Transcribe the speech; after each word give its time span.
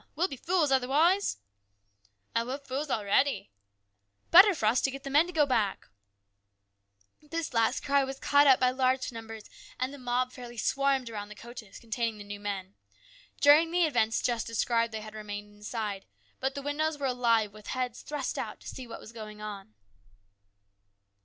We'll 0.15 0.27
be 0.27 0.35
fools 0.35 0.71
otherwise!"" 0.71 1.37
Ay, 2.35 2.43
we're 2.43 2.57
fools 2.57 2.89
a'ready!"" 2.89 3.51
Better 4.31 4.55
for 4.55 4.65
us 4.65 4.81
to 4.81 4.89
get 4.89 5.03
the 5.03 5.11
men 5.11 5.27
to 5.27 5.31
go 5.31 5.45
back!" 5.45 5.89
This 7.31 7.53
last 7.53 7.83
cry 7.83 8.03
was 8.03 8.19
caught 8.19 8.47
up 8.47 8.59
by 8.59 8.71
large 8.71 9.11
numbers, 9.11 9.43
and 9.79 9.93
the 9.93 9.99
mob 9.99 10.31
fairly 10.31 10.57
swarmed 10.57 11.07
round 11.09 11.29
the 11.29 11.35
coaches 11.35 11.77
containing 11.77 12.17
the 12.17 12.23
new 12.23 12.39
men. 12.39 12.73
During 13.41 13.69
the 13.69 13.85
events 13.85 14.23
just 14.23 14.47
described 14.47 14.91
they 14.91 15.01
had 15.01 15.13
remained 15.13 15.53
inside, 15.53 16.07
but 16.39 16.55
the 16.55 16.63
windows 16.63 16.97
were 16.97 17.05
alive 17.05 17.53
with 17.53 17.67
heads 17.67 18.01
thrust 18.01 18.39
out 18.39 18.59
to 18.61 18.67
see 18.67 18.87
what 18.87 18.99
was 18.99 19.11
going 19.11 19.39
on. 19.39 19.75